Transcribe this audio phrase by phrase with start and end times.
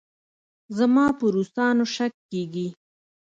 [0.77, 2.67] زما په روسانو شک کېږي.